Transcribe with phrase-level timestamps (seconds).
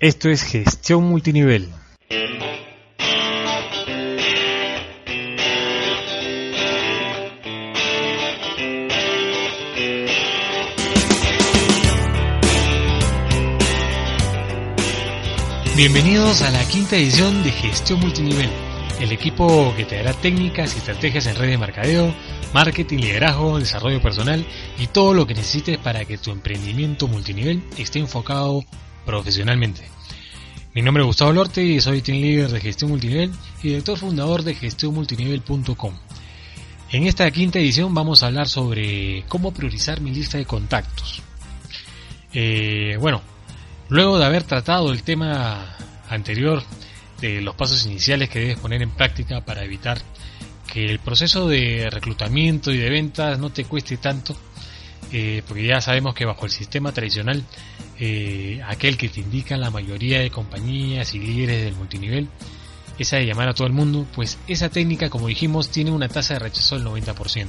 [0.00, 1.68] Esto es gestión multinivel.
[15.76, 18.50] Bienvenidos a la quinta edición de Gestión Multinivel,
[19.00, 22.12] el equipo que te dará técnicas y estrategias en red de mercadeo,
[22.52, 24.44] marketing, liderazgo, desarrollo personal
[24.76, 28.64] y todo lo que necesites para que tu emprendimiento multinivel esté enfocado
[29.04, 29.82] profesionalmente.
[30.74, 33.30] Mi nombre es Gustavo Lorte y soy team leader de gestión multinivel
[33.62, 35.94] y director fundador de gestionmultinivel.com.
[36.90, 41.22] En esta quinta edición vamos a hablar sobre cómo priorizar mi lista de contactos.
[42.32, 43.22] Eh, bueno,
[43.88, 45.76] luego de haber tratado el tema
[46.08, 46.62] anterior
[47.20, 49.98] de los pasos iniciales que debes poner en práctica para evitar
[50.72, 54.36] que el proceso de reclutamiento y de ventas no te cueste tanto,
[55.12, 57.44] eh, porque ya sabemos que bajo el sistema tradicional,
[57.98, 62.28] eh, aquel que te indica la mayoría de compañías y líderes del multinivel,
[62.98, 66.34] esa de llamar a todo el mundo, pues esa técnica, como dijimos, tiene una tasa
[66.34, 67.48] de rechazo del 90%.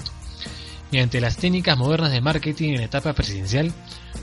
[0.92, 3.74] Mediante las técnicas modernas de marketing en etapa presidencial,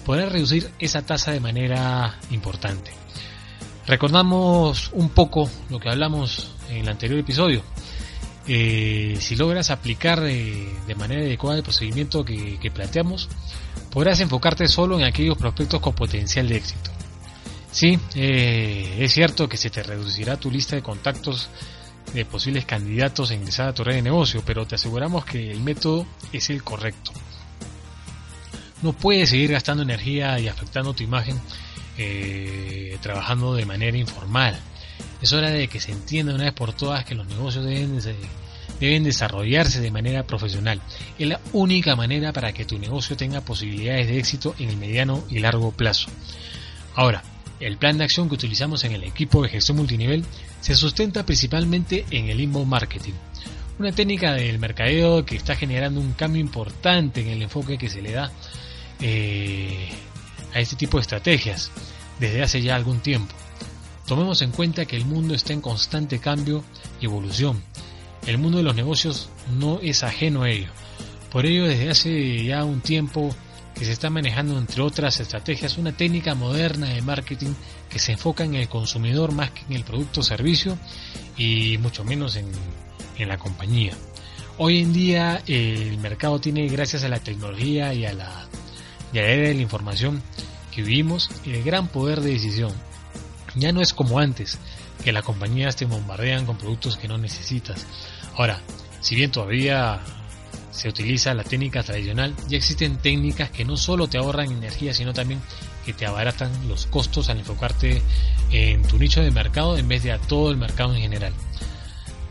[0.04, 2.92] podrás reducir esa tasa de manera importante.
[3.86, 7.62] Recordamos un poco lo que hablamos en el anterior episodio.
[8.48, 13.28] Eh, si logras aplicar de, manera adecuada el procedimiento que, planteamos,
[13.90, 16.90] podrás enfocarte solo en aquellos prospectos con potencial de éxito.
[17.70, 21.48] Sí, eh, es cierto que se te reducirá tu lista de contactos
[22.12, 25.60] de posibles candidatos a ingresar a tu red de negocio, pero te aseguramos que el
[25.60, 27.12] método es el correcto.
[28.82, 31.40] No puedes seguir gastando energía y afectando tu imagen
[31.96, 34.58] eh, trabajando de manera informal.
[35.22, 39.80] Es hora de que se entienda una vez por todas que los negocios deben, desarrollarse
[39.80, 40.80] de manera profesional.
[41.16, 45.22] Es la única manera para que tu negocio tenga posibilidades de éxito en el mediano
[45.30, 46.10] y largo plazo.
[46.96, 47.22] Ahora,
[47.60, 50.24] el plan de acción que utilizamos en el equipo de gestión multinivel
[50.60, 53.12] se sustenta principalmente en el inbound marketing,
[53.78, 58.02] una técnica del mercadeo que está generando un cambio importante en el enfoque que se
[58.02, 58.32] le da
[59.00, 59.88] eh,
[60.52, 61.70] a este tipo de estrategias
[62.18, 63.34] desde hace ya algún tiempo.
[64.12, 66.62] Tomemos en cuenta que el mundo está en constante cambio
[67.00, 67.62] y evolución.
[68.26, 70.68] El mundo de los negocios no es ajeno a ello.
[71.30, 73.34] Por ello, desde hace ya un tiempo
[73.74, 77.54] que se está manejando, entre otras estrategias, una técnica moderna de marketing
[77.88, 80.76] que se enfoca en el consumidor más que en el producto o servicio
[81.38, 82.50] y mucho menos en,
[83.26, 83.94] la compañía.
[84.58, 88.46] Hoy en día el mercado tiene, gracias a la tecnología y a la,
[89.10, 90.22] y de la información
[90.70, 92.91] que vivimos, el gran poder de decisión.
[93.54, 94.58] Ya no es como antes,
[95.02, 97.86] que las compañías te bombardean con productos que no necesitas.
[98.36, 98.60] Ahora,
[99.00, 100.00] si bien todavía
[100.70, 105.12] se utiliza la técnica tradicional, ya existen técnicas que no solo te ahorran energía, sino
[105.12, 105.40] también
[105.84, 108.00] que te abaratan los costos al enfocarte
[108.50, 111.32] en tu nicho de mercado en vez de a todo el mercado en general.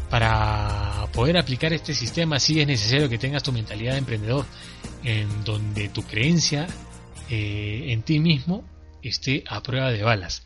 [0.10, 4.46] Para poder aplicar este sistema sí es necesario que tengas tu mentalidad de emprendedor,
[5.04, 6.68] en donde tu creencia
[7.30, 8.64] eh, en ti mismo
[9.04, 10.44] esté a prueba de balas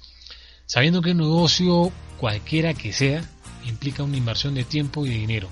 [0.66, 3.24] sabiendo que un negocio, cualquiera que sea,
[3.66, 5.50] implica una inversión de tiempo y de dinero.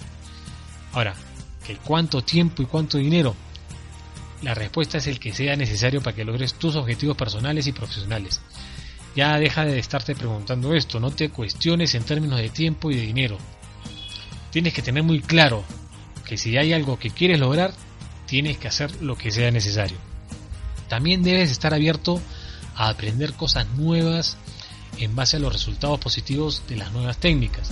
[0.94, 1.14] Ahora,
[1.66, 3.36] ¿que cuánto tiempo y cuánto dinero?
[4.42, 8.42] La respuesta es el que sea necesario para que logres tus objetivos personales y profesionales.
[9.16, 13.02] Ya deja de estarte preguntando esto, no te cuestiones en términos de tiempo y de
[13.02, 13.38] dinero.
[14.52, 15.64] Tienes que tener muy claro
[16.26, 17.74] que si hay algo que quieres lograr,
[18.26, 19.98] tienes que hacer lo que sea necesario.
[20.90, 22.22] También debes estar abierto
[22.76, 24.38] a aprender cosas nuevas
[24.98, 27.72] en base a los resultados positivos de las nuevas técnicas.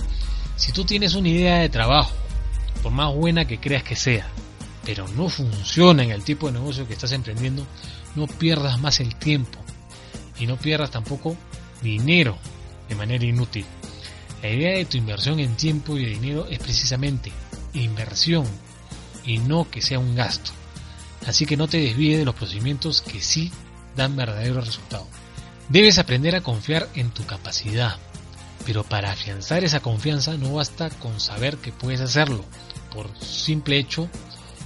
[0.56, 2.12] Si tú tienes una idea de trabajo,
[2.82, 4.26] por más buena que creas que sea,
[4.84, 7.66] pero no funciona en el tipo de negocio que estás emprendiendo,
[8.16, 9.58] no pierdas más el tiempo
[10.38, 11.36] y no pierdas tampoco
[11.82, 12.36] dinero
[12.88, 13.64] de manera inútil.
[14.42, 17.32] La idea de tu inversión en tiempo y dinero es precisamente
[17.74, 18.44] inversión
[19.24, 20.50] y no que sea un gasto.
[21.26, 23.52] Así que no te desvíes de los procedimientos que sí
[23.96, 25.06] dan verdaderos resultados.
[25.68, 27.96] Debes aprender a confiar en tu capacidad,
[28.66, 32.44] pero para afianzar esa confianza no basta con saber que puedes hacerlo,
[32.92, 34.08] por simple hecho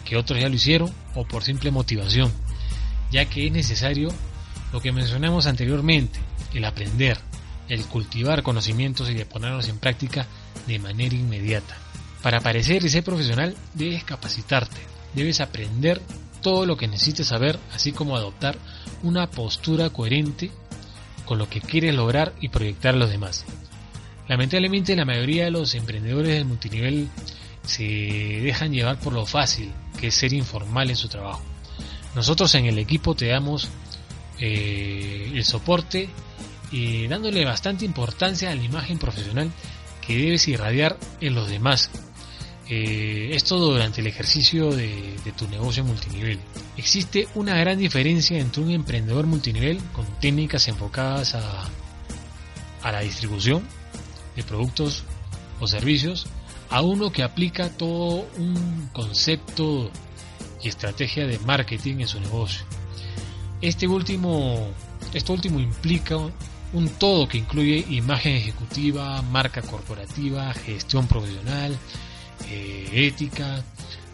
[0.05, 2.33] que otros ya lo hicieron o por simple motivación,
[3.11, 4.09] ya que es necesario
[4.73, 6.19] lo que mencionamos anteriormente,
[6.55, 7.19] el aprender,
[7.69, 10.27] el cultivar conocimientos y de ponerlos en práctica
[10.67, 11.77] de manera inmediata.
[12.23, 14.81] Para parecer y ser profesional debes capacitarte,
[15.15, 16.01] debes aprender
[16.43, 18.57] todo lo que necesites saber, así como adoptar
[19.03, 20.51] una postura coherente
[21.27, 23.45] con lo que quieres lograr y proyectar a los demás.
[24.29, 27.09] Lamentablemente la mayoría de los emprendedores del multinivel
[27.65, 31.43] se dejan llevar por lo fácil, que es ser informal en su trabajo.
[32.15, 33.69] Nosotros en el equipo te damos
[34.39, 36.09] eh, el soporte
[36.73, 39.51] y dándole bastante importancia a la imagen profesional
[40.07, 41.91] que debes irradiar en los demás.
[42.69, 46.41] Eh, esto durante el ejercicio de, tu negocio multinivel.
[46.77, 51.65] Existe una gran diferencia entre un emprendedor multinivel con técnicas enfocadas a,
[52.83, 53.63] a la distribución
[54.35, 55.05] de productos
[55.61, 56.27] o servicios
[56.71, 59.91] a uno que aplica todo un concepto
[60.63, 62.65] y estrategia de marketing en su negocio.
[63.61, 64.69] Este último,
[65.15, 66.17] esto último implica
[66.73, 71.79] un todo que incluye imagen ejecutiva, marca corporativa, gestión profesional,
[72.49, 73.65] eh, ética,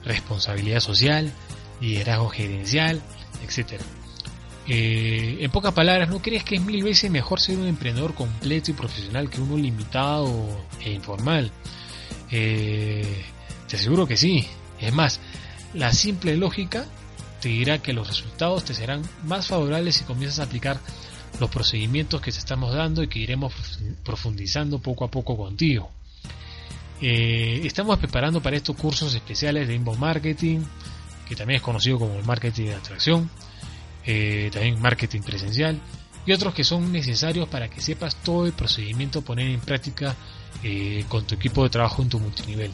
[0.04, 1.32] responsabilidad social,
[1.80, 3.00] liderazgo gerencial,
[3.44, 3.80] etc.
[4.68, 8.70] Eh, en pocas palabras, ¿no crees que es mil veces mejor ser un emprendedor completo
[8.70, 10.30] y profesional que uno limitado
[10.80, 11.50] e informal?
[12.30, 13.24] Eh,
[13.68, 14.46] te aseguro que sí.
[14.80, 15.20] Es más,
[15.74, 16.86] la simple lógica
[17.40, 20.78] te dirá que los resultados te serán más favorables si comienzas a aplicar
[21.40, 23.52] los procedimientos que te estamos dando y que iremos
[24.04, 25.90] profundizando poco a poco contigo.
[27.04, 30.60] Eh, estamos preparando para estos cursos especiales de inbound marketing,
[31.28, 33.28] que también es conocido como el marketing de atracción,
[34.06, 35.80] eh, también marketing presencial
[36.24, 40.14] y otros que son necesarios para que sepas todo el procedimiento a poner en práctica
[40.62, 42.70] eh, con tu equipo de trabajo en tu multinivel.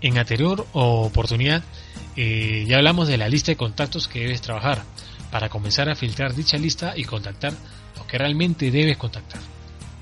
[0.00, 1.64] En anterior oportunidad
[2.14, 4.84] ya hablamos de la lista de contactos que debes trabajar
[5.32, 7.52] para comenzar a filtrar dicha lista y contactar
[7.96, 9.40] lo que realmente debes contactar.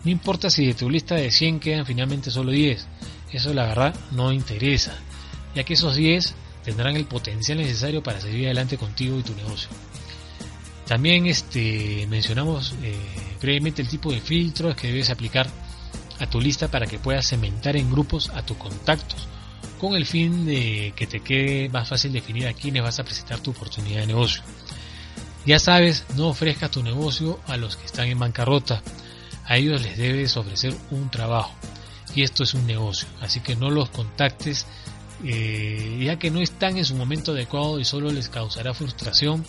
[0.04, 2.86] No importa si de tu lista de 100 quedan finalmente solo 10,
[3.36, 4.94] eso la verdad no interesa,
[5.54, 6.34] ya que esos 10
[6.64, 9.68] tendrán el potencial necesario para seguir adelante contigo y tu negocio.
[10.86, 12.96] También este, mencionamos eh,
[13.40, 15.48] brevemente el tipo de filtros que debes aplicar
[16.18, 19.28] a tu lista para que puedas cementar en grupos a tus contactos,
[19.80, 23.40] con el fin de que te quede más fácil definir a quiénes vas a presentar
[23.40, 24.42] tu oportunidad de negocio.
[25.46, 28.82] Ya sabes, no ofrezcas tu negocio a los que están en bancarrota.
[29.46, 31.54] A ellos les debes ofrecer un trabajo.
[32.14, 33.08] Y esto es un negocio.
[33.20, 34.66] Así que no los contactes
[35.22, 39.44] eh, ya que no están en su momento adecuado y solo les causará frustración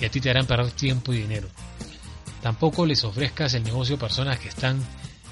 [0.00, 1.48] y a ti te harán perder tiempo y dinero.
[2.42, 4.80] Tampoco les ofrezcas el negocio a personas que están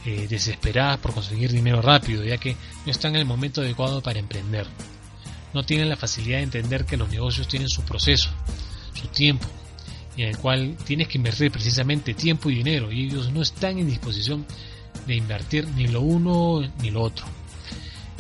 [0.05, 2.57] eh, desesperadas por conseguir dinero rápido, ya que
[2.87, 4.67] no están en el momento adecuado para emprender.
[5.53, 8.31] No tienen la facilidad de entender que los negocios tienen su proceso,
[8.95, 9.49] su tiempo,
[10.17, 13.89] en el cual tienes que invertir precisamente tiempo y dinero y ellos no están en
[13.89, 14.47] disposición
[15.11, 17.27] de invertir ni lo uno ni lo otro.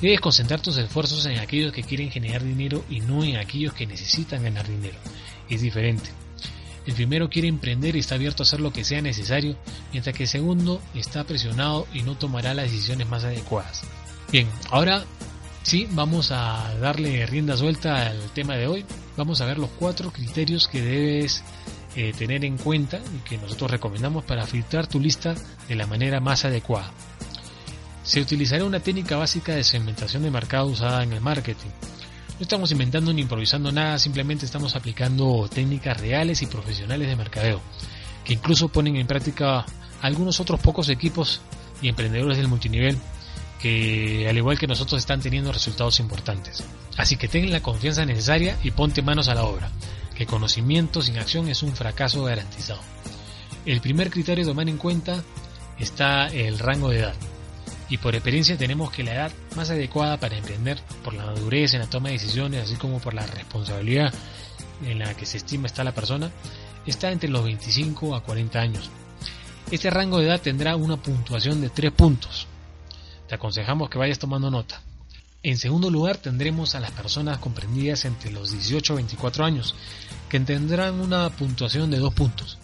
[0.00, 3.86] Debes concentrar tus esfuerzos en aquellos que quieren generar dinero y no en aquellos que
[3.86, 4.98] necesitan ganar dinero.
[5.48, 6.10] Es diferente.
[6.86, 9.56] El primero quiere emprender y está abierto a hacer lo que sea necesario,
[9.92, 13.82] mientras que el segundo está presionado y no tomará las decisiones más adecuadas.
[14.32, 15.04] Bien, ahora
[15.62, 18.84] sí, vamos a darle rienda suelta al tema de hoy.
[19.16, 21.44] Vamos a ver los cuatro criterios que debes
[21.96, 25.34] eh, tener en cuenta y que nosotros recomendamos para filtrar tu lista
[25.68, 26.92] de la manera más adecuada.
[28.04, 31.70] Se utilizará una técnica básica de segmentación de mercado usada en el marketing.
[32.38, 37.60] No estamos inventando ni improvisando nada, simplemente estamos aplicando técnicas reales y profesionales de mercadeo,
[38.24, 39.66] que incluso ponen en práctica
[40.00, 41.40] algunos otros pocos equipos
[41.82, 42.96] y emprendedores del multinivel
[43.60, 46.64] que al igual que nosotros están teniendo resultados importantes.
[46.96, 49.70] Así que ten la confianza necesaria y ponte manos a la obra
[50.20, 52.82] que conocimiento sin acción es un fracaso garantizado.
[53.64, 55.24] El primer criterio a tomar en cuenta
[55.78, 57.14] está el rango de edad.
[57.88, 61.80] Y por experiencia tenemos que la edad más adecuada para emprender, por la madurez en
[61.80, 64.12] la toma de decisiones, así como por la responsabilidad
[64.84, 66.30] en la que se estima está la persona,
[66.84, 68.90] está entre los 25 a 40 años.
[69.70, 72.46] Este rango de edad tendrá una puntuación de 3 puntos.
[73.26, 74.82] Te aconsejamos que vayas tomando nota.
[75.42, 79.74] En segundo lugar tendremos a las personas comprendidas entre los 18 y 24 años,
[80.28, 82.58] que tendrán una puntuación de dos puntos,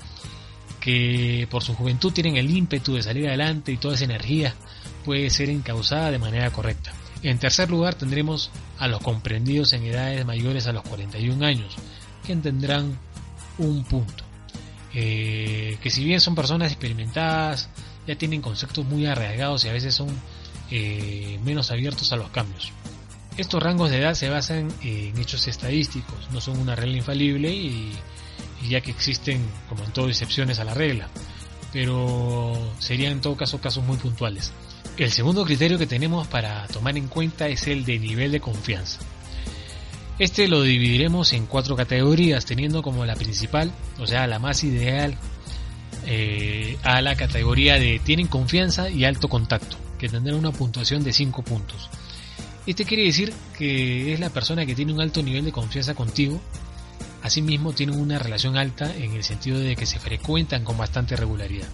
[0.78, 4.54] que por su juventud tienen el ímpetu de salir adelante y toda esa energía
[5.06, 6.92] puede ser encausada de manera correcta.
[7.22, 11.76] En tercer lugar tendremos a los comprendidos en edades mayores a los 41 años,
[12.26, 12.98] que tendrán
[13.56, 14.22] un punto.
[14.92, 17.70] Eh, que si bien son personas experimentadas,
[18.06, 20.08] ya tienen conceptos muy arraigados y a veces son
[20.70, 22.72] eh, menos abiertos a los cambios.
[23.36, 27.92] Estos rangos de edad se basan en hechos estadísticos, no son una regla infalible y,
[28.68, 31.08] ya que existen, como en todo, excepciones a la regla.
[31.72, 34.52] pero serían en todo caso casos muy puntuales.
[34.96, 39.00] El segundo criterio que tenemos para tomar en cuenta es el de nivel de confianza.
[40.18, 45.18] Este lo dividiremos en cuatro categorías, teniendo como la principal, o sea, la más ideal,
[46.06, 51.12] eh, a la categoría de tienen confianza y alto contacto, que tendrá una puntuación de
[51.12, 51.88] 5 puntos.
[52.66, 56.40] Este quiere decir que es la persona que tiene un alto nivel de confianza contigo,
[57.22, 61.68] asimismo tienen una relación alta en el sentido de que se frecuentan con bastante regularidad.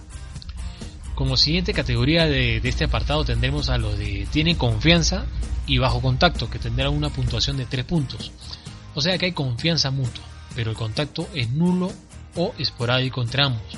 [1.15, 5.25] Como siguiente categoría de, este apartado tendremos a los de tienen confianza
[5.65, 8.31] y bajo contacto, que tendrá una puntuación de 3 puntos.
[8.95, 10.23] O sea que hay confianza mutua,
[10.55, 11.91] pero el contacto es nulo
[12.35, 13.77] o esporádico entre ambos.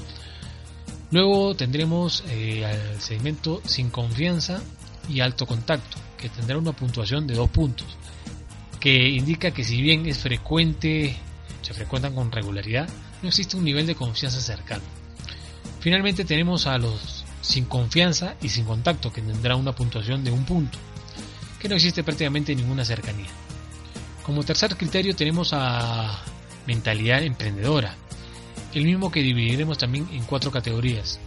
[1.15, 4.61] Luego tendremos eh, al segmento sin confianza
[5.07, 7.87] y alto contacto, que tendrá una puntuación de 2 puntos,
[8.81, 11.15] que indica que si bien es frecuente,
[11.61, 12.89] se frecuentan con regularidad,
[13.21, 14.83] no existe un nivel de confianza cercano.
[15.79, 20.43] Finalmente tenemos a los sin confianza y sin contacto, que tendrá una puntuación de un
[20.43, 20.77] punto
[21.61, 23.29] que no existe prácticamente ninguna cercanía.
[24.21, 26.25] Como tercer criterio tenemos a
[26.67, 27.95] mentalidad emprendedora,
[28.75, 31.19] el mismo que dividiremos también en cuatro categorías,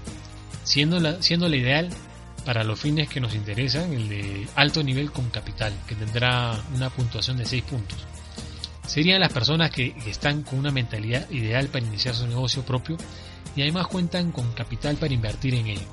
[0.63, 1.89] siendo la, siendo la ideal
[2.45, 6.91] para los fines que nos interesan el de alto nivel con capital, que tendrá una
[6.91, 7.99] puntuación de 6 puntos.
[8.87, 12.97] Serían las personas que, están con una mentalidad ideal para iniciar su negocio propio
[13.57, 15.89] y además cuentan con capital para invertir en ello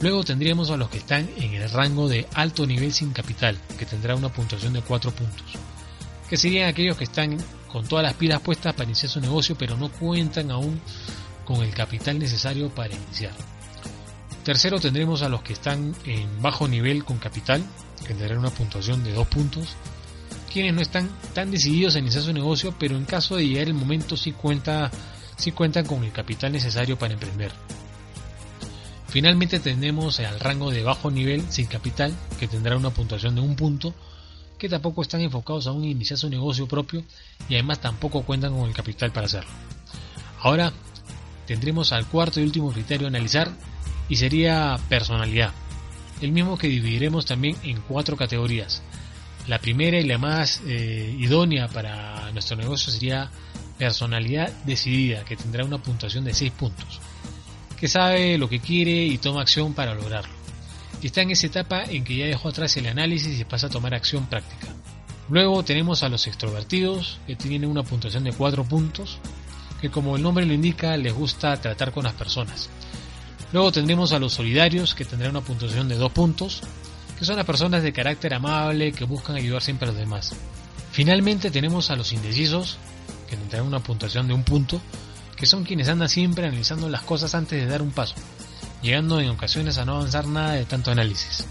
[0.00, 3.84] Luego tendríamos a los que están en el rango de alto nivel sin capital, que
[3.84, 5.46] tendrá una puntuación de 4 puntos.
[6.28, 7.36] Que serían aquellos que están
[7.70, 10.80] con todas las pilas puestas para iniciar su negocio, pero no cuentan aún
[11.44, 13.32] con el capital necesario para iniciar.
[14.44, 17.62] Tercero tendremos a los que están en bajo nivel con capital,
[18.06, 19.68] que tendrán una puntuación de 2 puntos.
[20.52, 23.74] Quienes no están tan decididos a iniciar su negocio, pero en caso de llegar el
[23.74, 24.90] momento sí, cuenta,
[25.36, 27.52] sí cuentan con el capital necesario para emprender.
[29.08, 33.56] Finalmente tenemos al rango de bajo nivel sin capital, que tendrá una puntuación de un
[33.56, 33.94] punto,
[34.60, 37.02] que tampoco están enfocados aún en iniciar su negocio propio
[37.48, 39.50] y además tampoco cuentan con el capital para hacerlo.
[40.40, 40.72] Ahora
[41.46, 43.50] tendremos al cuarto y último criterio a analizar
[44.08, 45.52] y sería personalidad,
[46.20, 48.82] el mismo que dividiremos también en cuatro categorías.
[49.48, 53.30] La primera y la más eh, idónea para nuestro negocio sería
[53.78, 57.00] personalidad decidida, que tendrá una puntuación de 6 puntos
[57.80, 60.39] que sabe lo que quiere y toma acción para lograrlo.
[61.02, 63.70] Y está en esa etapa en que ya dejó atrás el análisis y pasa a
[63.70, 64.68] tomar acción práctica.
[65.30, 69.18] Luego tenemos a los extrovertidos, que tienen una puntuación de 4 puntos,
[69.80, 72.68] que como el nombre lo indica, les gusta tratar con las personas.
[73.52, 76.60] Luego tendremos a los solidarios, que tendrán una puntuación de 2 puntos,
[77.18, 80.32] que son las personas de carácter amable que buscan ayudar siempre a los demás.
[80.92, 82.78] Finalmente tenemos a los indecisos,
[83.28, 84.80] que tendrán una puntuación de un punto,
[85.36, 88.14] que son quienes andan siempre analizando las cosas antes de dar un paso,
[88.82, 91.46] llegando en ocasiones a no avanzar nada de tanto análisis.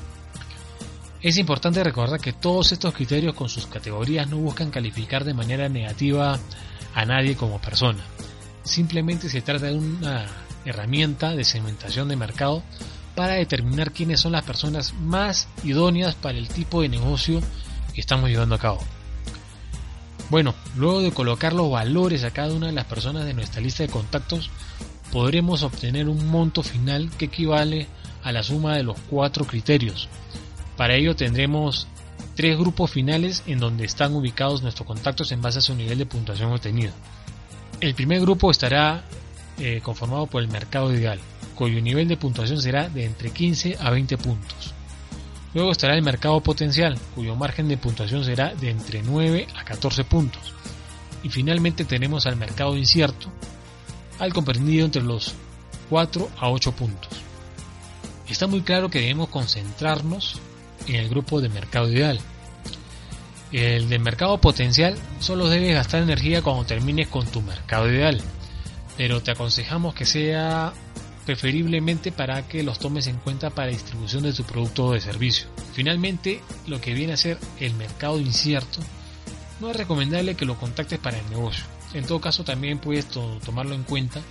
[1.21, 5.67] Es importante recordar que todos estos criterios con sus categorías no buscan calificar de manera
[5.67, 6.39] negativa
[6.95, 8.03] a nadie como persona.
[8.63, 10.25] Simplemente se trata de una
[10.63, 12.63] herramienta de segmentación de mercado
[13.15, 17.41] para determinar quiénes son las personas más idóneas para el tipo de negocio
[17.93, 18.79] que estamos llevando a cabo.
[20.29, 23.83] Bueno, luego de colocar los valores a cada una de las personas de nuestra lista
[23.83, 24.49] de contactos,
[25.11, 27.87] podremos obtener un monto final que equivale
[28.23, 30.09] a la suma de los cuatro criterios.
[30.77, 31.87] Para ello tendremos
[32.35, 36.05] tres grupos finales en donde están ubicados nuestros contactos en base a su nivel de
[36.05, 36.93] puntuación obtenido.
[37.81, 39.03] El primer grupo estará
[39.57, 41.19] eh, conformado por el mercado ideal,
[41.55, 44.73] cuyo nivel de puntuación será de entre 15 a 20 puntos.
[45.53, 50.03] Luego estará el mercado potencial, cuyo margen de puntuación será de entre 9 a 14
[50.03, 50.53] puntos.
[51.23, 53.31] Y finalmente tenemos al mercado incierto,
[54.19, 55.33] al comprendido entre los
[55.89, 57.09] 4 a 8 puntos.
[58.27, 60.39] Está muy claro que debemos concentrarnos
[60.87, 62.19] en el grupo de mercado ideal.
[63.51, 68.21] El de mercado potencial solo debes gastar energía cuando termines con tu mercado ideal,
[68.95, 70.73] pero te aconsejamos que sea
[71.25, 75.47] preferiblemente para que los tomes en cuenta para distribución de tu producto o de servicio.
[75.73, 78.79] Finalmente, lo que viene a ser el mercado incierto,
[79.59, 81.65] no es recomendable que lo contactes para el negocio.
[81.93, 84.21] En todo caso, también puedes tomarlo en cuenta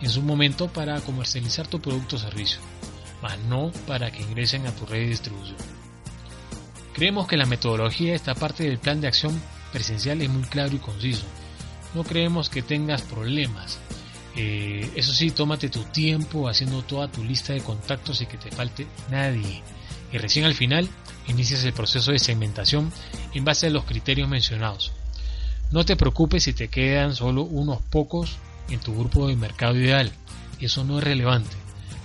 [0.00, 2.60] en su momento para comercializar tu producto o servicio,
[3.22, 5.56] mas no para que ingresen a tu red de distribución.
[6.92, 9.40] Creemos que la metodología de esta parte del plan de acción
[9.72, 11.24] presencial es muy claro y conciso.
[11.94, 13.78] No creemos que tengas problemas
[14.36, 18.50] eh, eso sí, tómate tu tiempo haciendo toda tu lista de contactos y que te
[18.50, 19.62] falte nadie.
[20.12, 20.88] Y recién al final
[21.28, 22.92] inicias el proceso de segmentación
[23.32, 24.92] en base a los criterios mencionados.
[25.74, 28.36] No te preocupes si te quedan solo unos pocos
[28.70, 30.12] en tu grupo de mercado ideal.
[30.60, 31.56] Eso no es relevante.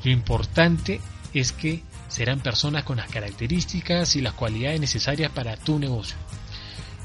[0.03, 0.99] Lo importante
[1.35, 6.17] es que serán personas con las características y las cualidades necesarias para tu negocio.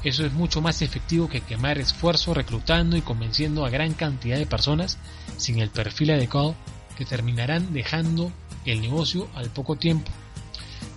[0.03, 4.47] Eso es mucho más efectivo que quemar esfuerzo reclutando y convenciendo a gran cantidad de
[4.47, 4.97] personas
[5.37, 6.55] sin el perfil adecuado
[6.97, 8.31] que terminarán dejando
[8.65, 10.11] el negocio al poco tiempo.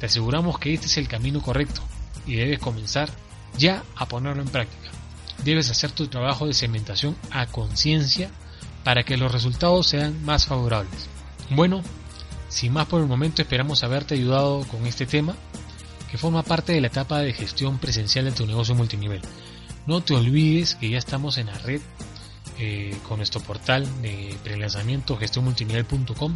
[0.01, 1.83] Te aseguramos que este es el camino correcto
[2.27, 3.11] y debes comenzar
[3.59, 4.98] ya a ponerlo en práctica.
[5.45, 8.30] Debes hacer tu trabajo de cementación a conciencia
[8.85, 11.09] para que los resultados sean más favorables.
[11.50, 11.83] Bueno,
[12.49, 15.37] sin más por el momento esperamos haberte ayudado con este tema
[16.11, 19.21] que forma parte de la etapa de gestión presencial de tu negocio multinivel.
[19.87, 21.80] No te olvides que ya estamos en la red
[22.59, 26.35] eh, con nuestro portal de prelanzamiento gestionmultinivel.com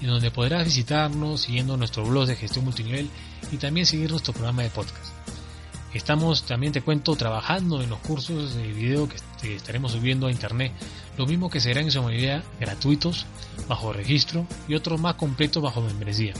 [0.00, 3.08] en donde podrás visitarnos siguiendo nuestro blog de gestión multinivel
[3.52, 5.12] y también seguir nuestro programa de podcast.
[5.92, 10.72] Estamos, también te cuento, trabajando en los cursos de video que estaremos subiendo a internet,
[11.18, 13.26] lo mismo que serán en su mayoría gratuitos,
[13.68, 16.32] bajo registro, y otros más completos bajo membresía.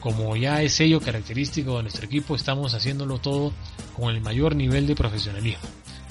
[0.00, 3.52] Como ya es sello característico de nuestro equipo, estamos haciéndolo todo
[3.94, 5.62] con el mayor nivel de profesionalismo.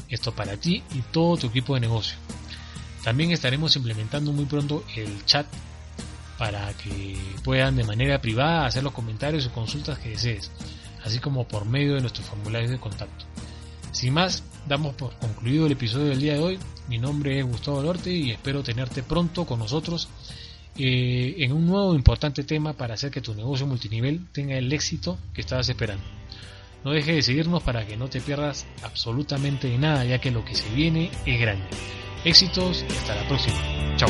[0.07, 2.17] Esto para ti y todo tu equipo de negocio.
[3.03, 5.47] También estaremos implementando muy pronto el chat
[6.37, 10.51] para que puedan de manera privada hacer los comentarios o consultas que desees
[11.03, 13.25] así como por medio de nuestros formularios de contacto.
[13.91, 16.59] Sin más, damos por concluido el episodio del día de hoy.
[16.87, 20.07] Mi nombre es Gustavo Norte y espero tenerte pronto con nosotros
[20.77, 25.17] eh, en un nuevo importante tema para hacer que tu negocio multinivel tenga el éxito
[25.33, 26.03] que estabas esperando.
[26.83, 30.43] No dejes de seguirnos para que no te pierdas absolutamente de nada, ya que lo
[30.43, 31.65] que se viene es grande.
[32.23, 33.57] Éxitos y hasta la próxima.
[33.97, 34.09] Chao.